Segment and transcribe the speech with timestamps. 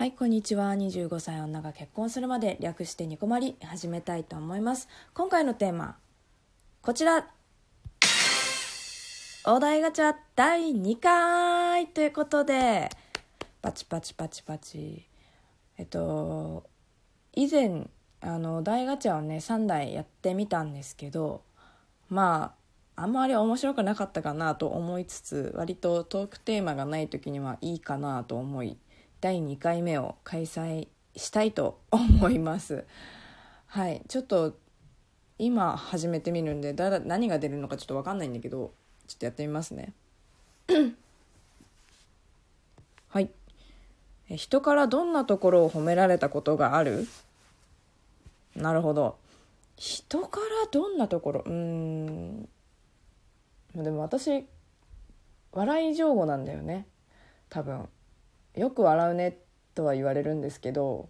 [0.00, 0.72] はい、こんにちは。
[0.72, 4.88] 25歳女が結婚するまで略してニコマリ始めたいと思います。
[5.12, 5.98] 今回のテーマ、
[6.80, 7.28] こちら。
[9.44, 12.88] お題ガチャ第2回ということで、
[13.60, 15.06] パチパチパチパチ。
[15.76, 16.64] えっと、
[17.34, 17.86] 以前、
[18.22, 21.42] あの、お題ガチャをね、3台やってみたんですけど、
[22.08, 22.54] ま
[22.96, 28.78] あ、あんまり面白くなかったかなと思いつつ、割とトークテーマがない時にはいいかなと思い、
[29.20, 32.84] 第2回目を開催したいと思います。
[33.66, 34.02] はい。
[34.08, 34.56] ちょっと
[35.38, 38.72] 今始めてみるんでだ何が出るのかちょっと分かんないんだけど
[39.06, 39.92] ちょっとやってみますね。
[43.08, 43.30] はい。
[44.28, 47.06] 人からどんなところを褒められたことがある？
[48.54, 49.18] なるほど。
[49.76, 51.42] 人からどんなところ？
[51.44, 52.48] うん。
[53.74, 54.46] でも私
[55.52, 56.86] 笑い上手なんだよね。
[57.48, 57.88] 多分。
[58.56, 59.38] よく笑うね
[59.74, 61.08] とは言われるんですけど、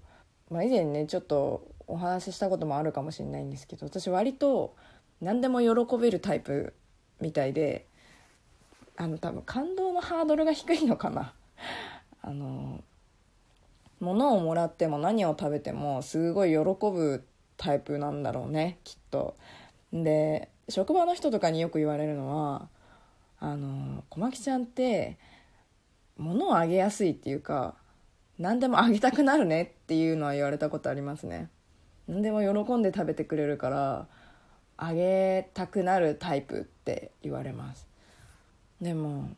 [0.50, 4.76] まあ、以前ねちょっとお話ししたこともあるかもしれないんですけど私割と
[5.20, 6.74] 何でも喜べるタイプ
[7.20, 7.86] みたいで
[8.96, 11.32] あの多分感動のハードルが低いのかな。
[12.22, 12.82] あの
[13.98, 17.24] 物をもらっても何を食べてもすごい喜ぶ
[17.56, 19.34] タイプなんだろうねきっと。
[19.92, 22.68] で職場の人とかによく言われるのは
[23.40, 25.18] 「あの小牧ちゃんって
[26.20, 27.74] 物をあげやすいっていうか
[28.38, 31.50] 何でもあげたくなるねっていうのは言われたことありますね。
[32.08, 34.06] 何でも喜んで食べてくれるから
[34.76, 37.86] あげたくなるタイプって言われます。
[38.80, 39.28] でも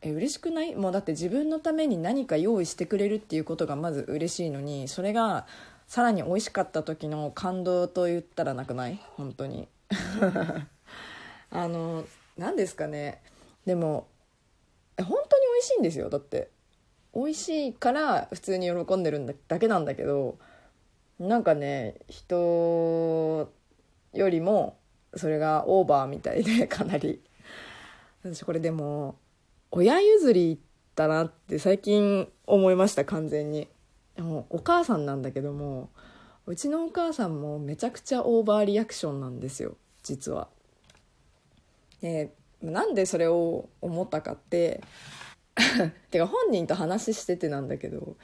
[0.00, 0.74] え嬉しくない？
[0.74, 5.46] もうだって自分のために何か用意してくれるっていうことがまず嬉しいのにそれが
[5.86, 9.00] さらに美味しかった時の感動と言ったらなくない？
[9.16, 9.68] 本当に。
[11.50, 12.04] あの
[12.36, 13.22] 何ですかね？
[13.64, 14.06] でも
[14.98, 15.27] 本
[15.58, 16.08] 美味しいんですよ。
[16.08, 16.50] だって
[17.14, 20.38] 美味しいから普通に喜んでるんだだけなんだけど
[21.18, 23.50] なんかね人
[24.12, 24.78] よりも
[25.16, 27.20] それがオーバーみたいで かなり。
[28.22, 29.16] 私これでも
[29.70, 30.60] 親譲り
[30.94, 33.68] だなって最近思いました完全に。
[34.16, 35.90] もお母さんなんだけども
[36.46, 40.48] うちのお母さんもめちゃくちゃオーバーリアクションなんですよ実は。
[42.00, 42.32] で
[42.62, 44.82] なんでそれを思ったかって
[46.10, 48.16] てか本人と話しててなんだけど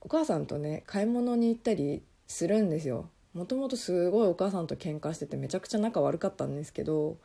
[0.00, 7.18] お母さんとね買い物に行ったりするんですよもともとすごいお母さんと喧嘩しててめちゃくちゃ仲悪かったんですけど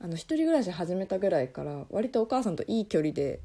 [0.00, 3.40] あの一人暮らし始めたぐらいから割とお母さんといい距離で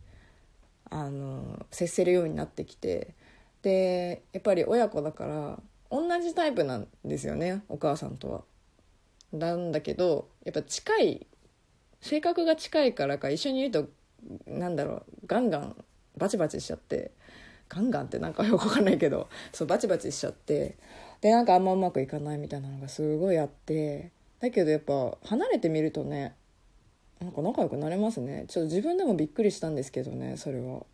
[0.90, 3.14] あの接せるようになってきて
[3.62, 5.60] でやっぱり親子だから
[5.92, 8.44] 同じタイプなんですよねお母さんとは。
[9.34, 11.28] なんだけどやっぱ近い
[12.02, 13.90] 性格が近いからか一緒にいると
[14.46, 15.76] なんだろうガンガン
[16.18, 17.12] バチバチしちゃって
[17.70, 20.78] ガンガンってなんかよくわかんないけどそうバチバチしちゃって
[21.22, 26.36] でなんかあんまうまくいかないみたいなのがすごいあってだけどやっぱ離れてみるとね
[27.20, 28.46] なんか仲良くなれますね。
[28.48, 30.86] ちょっと自分でもびっくりしたんですけどねそれは。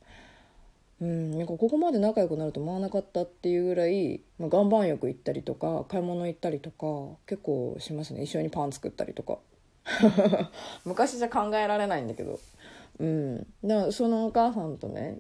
[1.02, 8.24] うん、なんかここまで仲良くなると思わなかったっていうぐらい、まあ、岩盤浴行ったりとか買い物行ったりとか結構しますね。
[8.24, 9.40] 一緒にパン作ったりとか。
[10.86, 12.40] 昔じゃ考えられないんだけど。
[13.00, 13.38] うん。
[13.64, 15.20] だからそのお母さんとね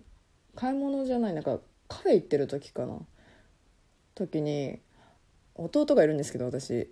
[0.56, 3.00] 買い物じゃないなんかカフェ行ってる時かな。
[4.16, 4.80] 時に
[5.56, 6.92] 弟がいるんですけど私。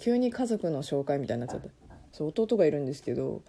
[0.00, 1.70] 急に家族の紹介みたいになっちゃって。
[2.12, 3.42] そう弟がいるんですけど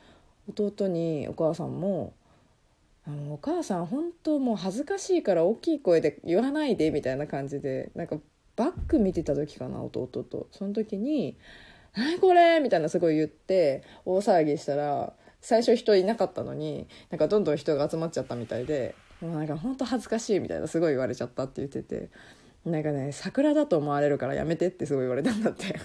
[0.48, 2.14] 弟にお母さんも
[3.08, 8.20] 「あのお母さん本当もう恥ずかしいから大きい声で言わないで」みたいな感じでなんか
[8.56, 10.48] バック見てた時かな弟と。
[10.52, 11.38] その時に
[11.96, 22.10] 「何これ!」みたいなすごい言って大騒ぎしたら最初人いなかったのになんかどんどん人が集まっちゃったみたいでもうなんか本当恥ずかしいみたいなすごい言われちゃったって言ってて
[22.66, 25.76] なんかね桜だと思われるからやめてってすごい言われたんだって。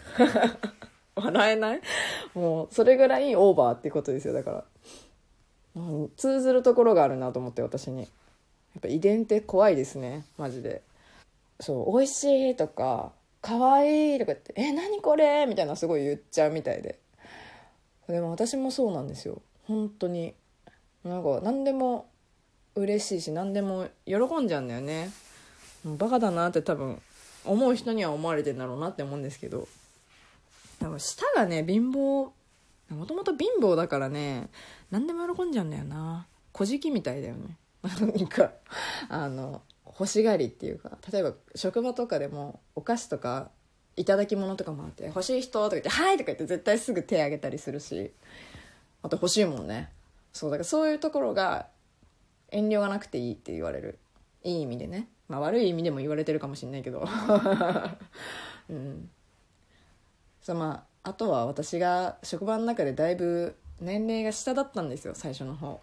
[1.17, 1.81] 笑えない？
[2.35, 4.65] もうそれぐらいオーバーってことですよだか
[5.77, 5.83] ら、
[6.17, 8.01] 通ずるところがあるなと思って私に。
[8.01, 10.83] やっぱ遺伝って怖いですねマジで。
[11.61, 16.99] そう「美味しい」とか「かわいい」とかって「え何これ?」みたいなすごい言っちゃうみたいで。
[18.09, 19.41] でも私もそうなんですよ。
[19.67, 20.35] 本当に。
[21.05, 22.09] なんか何でも
[22.75, 25.11] 嬉しいし何でも喜んじゃうんだよね。
[25.85, 27.01] バカだなって多分
[27.45, 29.69] 思う人には思われてんだろうなって思うんですけど。
[30.81, 32.31] 多分舌がね貧乏
[32.91, 34.51] もともと貧乏だからね
[34.91, 36.27] 何でも喜んじゃうんだよな。
[36.53, 37.57] 小じきみたいだよね。
[37.83, 38.53] なんか
[39.09, 40.99] あの欲しがりっていうか。
[41.11, 43.51] 例えば職場とかでもお菓子とか
[43.97, 48.13] いただき物とかもあって欲しい人とか言って「はい」とか言って絶対すぐ手挙げたりするし
[49.03, 49.91] あと欲しいもんね。
[50.33, 51.69] そうだからそういうところが
[52.51, 53.99] 遠慮がなくていいって言われる。
[54.43, 57.07] いい意味でね、まあ、悪い意味でも言われてるかもしれないけど。
[58.69, 59.11] うん。
[60.43, 65.81] そうまああとは私が職場の中でだいぶ年齢が下だったんですよ最初の方。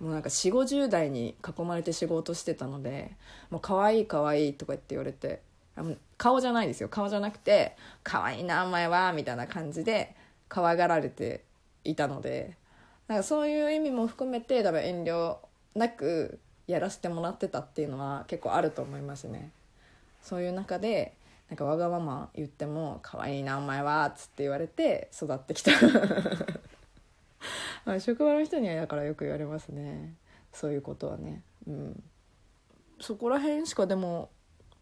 [0.00, 3.12] もうなんか4 5 0代に囲まれて仕事してたので
[3.50, 5.42] 「もう可愛い可愛いとか言って言われて。
[6.16, 6.88] 顔じゃないですよ。
[6.88, 10.14] 顔じゃなくて「可愛いなお前は」みたいな感じで
[10.48, 11.42] 可愛がられて
[11.82, 12.56] いたので
[13.08, 15.38] なんかそういう意味も含めて多分遠慮
[15.74, 19.50] なくやらせてもらってたっていうのは結構あると思いますね。
[20.22, 21.14] そういう中で
[21.50, 25.72] なんかわがまま言っても「可愛いなお前は」っつって言われて育ってきた。
[27.84, 30.14] まあ職場の人にはだからよく言われますね。
[30.52, 31.42] そういうことはね。
[31.66, 32.02] うん。
[33.00, 34.30] そこら辺しかでも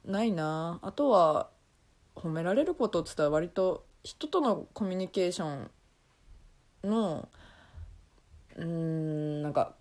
[0.05, 0.79] ないな。
[0.83, 1.51] あとは
[2.17, 5.71] 褒められることっつったら割と人とのコミュニケーション
[6.85, 7.29] の
[8.57, 9.75] うんなんか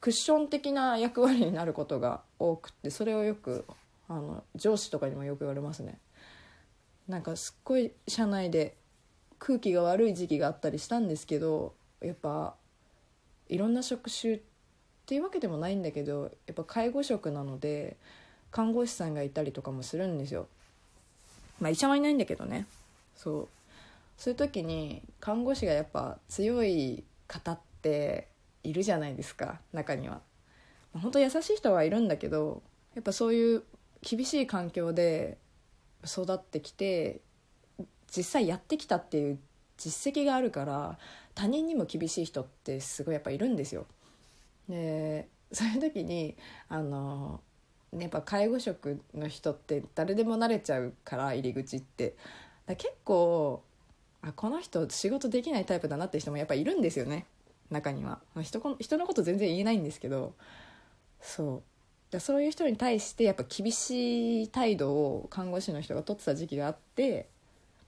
[0.00, 3.64] クッション的な役割になることが多くってそれをよく
[4.08, 5.98] あの上司とかにもよく言われますね。
[7.08, 8.76] なんかすっごい社内で
[9.38, 12.54] 空気が悪い時期があったりしたんですけどやっぱ
[13.48, 14.40] いろんな職種っ
[15.04, 17.96] ていうわけでもないんだけどやっぱ介護職なので
[18.52, 20.46] 看護師さんがいたりとかもするんですよ。
[21.60, 22.66] まあ医者はいないんだけどね。
[23.16, 23.48] そう。
[24.16, 28.28] そういう時に看護師がやっぱ強い方って
[28.62, 29.58] いるじゃないですか。
[29.72, 30.20] 中には。
[30.92, 32.62] 本当優しい人はいるんだけど
[32.94, 33.62] やっぱそういう
[34.02, 35.38] 厳しい環境で
[36.04, 37.20] 育ってきて
[38.14, 39.38] 実際やってきたっていう
[39.78, 40.98] 実績があるから
[41.34, 43.86] 他人にも厳しい人ってすごいやっぱいるんですよ。
[44.68, 46.36] でそういう時に
[46.68, 47.40] あの
[47.98, 52.16] やっぱ介護職の人って誰でも慣れちゃうから入り口って。
[52.66, 53.62] 結構
[54.22, 57.26] あこの人仕事できないタイプだなって人もやっぱいるんですよね。
[57.70, 58.20] 中には。
[58.42, 60.34] 人人のこと全然言えないんですけど。
[61.20, 61.62] そう。
[62.12, 67.28] だそういう人に対してやっぱ厳しい態度を看護師の人が取ってた時期があって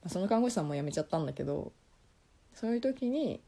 [0.06, 1.72] その看護師さんも辞めちゃったんだけど
[2.54, 3.42] そういう時に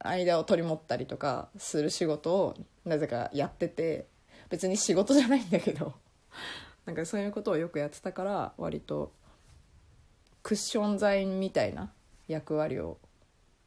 [0.00, 4.06] 間を取り持ったりとかする仕事をなぜかやってて
[4.50, 5.94] 別に仕事じゃないんだけど。
[6.84, 9.12] なんかそういうことをよくやってたから割と
[10.42, 11.92] クッション材みたいな
[12.26, 12.98] 役割を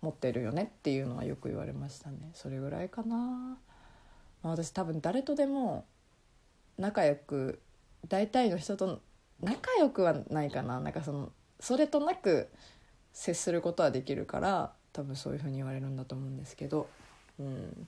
[0.02, 2.32] 持ってるよねっていうのはよく言われましたね。
[2.34, 3.58] それぐらいかな、ま
[4.44, 5.86] あ、私多分誰とでも
[6.78, 7.62] 仲良く
[8.10, 9.02] 大体の人と
[9.42, 10.80] 仲良くはないかな。
[10.80, 12.50] なんかそのそれとなく
[13.14, 16.90] 接することはできるから多分そういうふうに言われるんだと思うんですけど。
[17.40, 17.88] うん、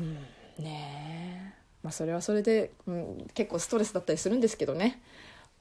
[0.00, 0.18] うん、
[0.58, 1.62] ねえ。
[1.82, 5.00] まあそれはそれで、うん、結構ストレスだったりするんですけどね、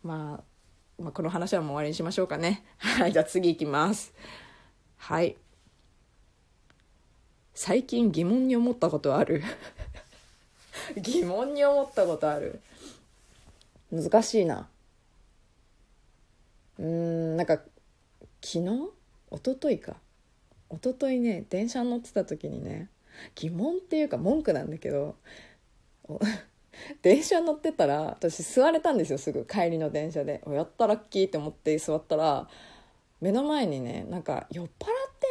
[0.04, 0.42] ま
[1.00, 2.64] あ、まあこの話はもう終わりにしましょうかね。
[2.78, 4.14] はいじゃあ次いきます。
[4.98, 5.36] はい。
[7.54, 9.42] 最近疑問に思ったことある？
[10.98, 12.60] 疑問に思ったことある？
[13.92, 14.68] 難しいな。
[16.78, 17.56] うんなんか
[18.42, 18.92] 昨日？
[19.32, 19.96] 一昨日か。
[20.72, 22.90] 一昨日ね電車に乗ってた時にね
[23.36, 25.16] 疑問っていうか文句なんだけど
[27.02, 29.46] 電車乗ってたら私座れたんですよすぐ。
[29.46, 30.44] 帰りの電車で。
[30.48, 32.48] やったラッキーって思って座ったら
[33.22, 34.72] 目の前にねなんか酔っ払っ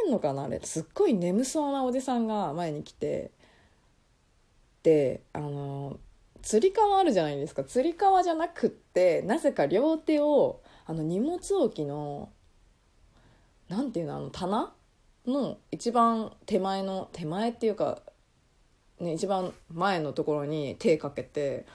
[0.05, 0.61] てんのかなあれ。
[0.63, 3.31] すっごい眠そうなおじさんが前に来て。
[4.83, 5.99] であの
[6.43, 7.65] つり革あるじゃないですか。
[7.65, 12.31] つり革じゃなくってなぜか両手をあの荷物置きの
[13.69, 14.75] なんていうのあの棚
[15.27, 18.01] の一番手前の手前っていうか、
[19.01, 21.67] ね、一番前のところに手かけて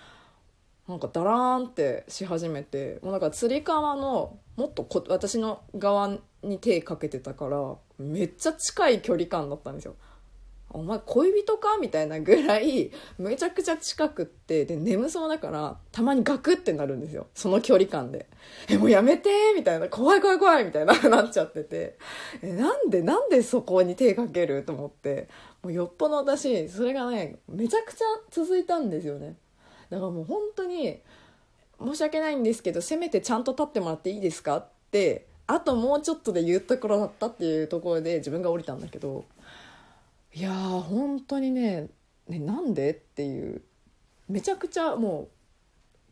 [0.87, 9.95] なんかダラーンってし始めてもうなんかつり革のもっとこ私の側に手かけてたからめっちゃ近い距離感だったんですよ。
[10.71, 11.77] お前恋人か？
[11.81, 17.27] みたいなぐらいめちゃくちゃ近くってで眠そうだからたまにガクってなるんですよ。
[17.33, 18.27] その距離感で。
[18.69, 19.89] えもうやめてみたいな。
[19.89, 21.97] 怖い怖い怖いみたいな なっちゃってて。
[22.41, 25.27] えなんでなんでそこに手かけると思って。
[25.63, 29.35] もうよっぽど私それがねめちゃくちゃ続いたんですよね。
[29.89, 30.99] だからもう本当に
[31.81, 39.25] 申し訳ないんですけどせめてちゃんと立ってもらっていいですかってあともうちょっとで言うところだったっていうところで自分が降りたんだけど
[40.33, 41.89] いやー本当にね
[42.27, 43.61] ねなんでっていう。
[44.27, 45.29] めちゃくちゃも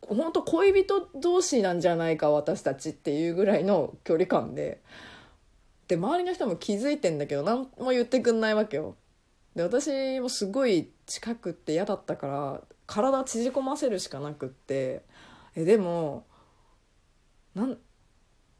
[0.10, 4.82] う本当恋人同士なんじゃないか私たちっていうぐらいの距離感で。
[5.88, 8.96] で周りの人も気づいてんだけど何も言ってくんないわけよ。
[9.56, 15.04] で私もすごい近くって嫌だったから体縮こませるしかなくって。
[15.56, 16.26] えでも
[17.56, 17.78] なん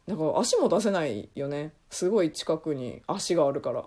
[0.08, 1.74] なんか足も出せないよね。
[1.90, 3.86] すごい近くに足があるから。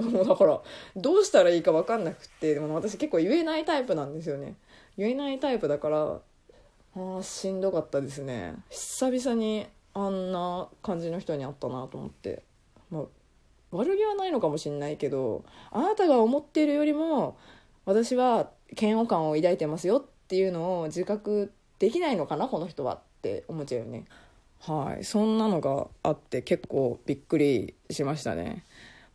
[0.00, 0.60] も うだから
[0.96, 4.56] どうしたらいいか分かんなくってでも私結構言えないタイプなんですよね。
[4.96, 8.54] 言えないタイプだからあーしんどかったですね。
[8.70, 12.42] 久々にあんな感じの人に会ったなと思って、
[12.90, 13.02] まあ、
[13.72, 17.36] 悪気はないのかもしれないけどあなたが思っているよりも
[17.84, 24.04] 私は嫌悪感を抱いてますよっていうのを自覚できないのかなこの人はって思っちゃうよね。
[24.60, 25.04] はい。
[25.04, 28.64] そんなのがあって結構びっくりしましたね。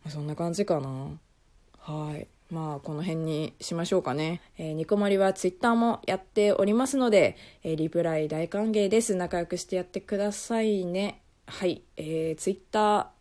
[0.08, 1.08] そんな感じかな。
[1.80, 2.26] はい。
[2.50, 9.14] まあこの辺にしましょうかね、えーニコマリはツイッターもやっておりますので、えーリプライ大歓迎です。
[9.14, 11.20] 仲良くしてやってくださいね。
[11.46, 13.12] はい、えー、ツイッタ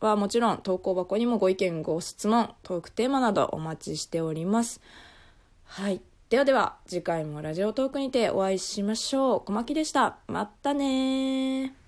[0.00, 4.80] ーはもちろん投稿箱にもご意見ご質問トークテーマなどお待ちしております。
[5.64, 6.00] はい。
[6.30, 9.40] ではでは次回もラジオトークにてお会いしましょう。
[9.44, 10.18] 小牧でした。
[10.28, 11.79] またね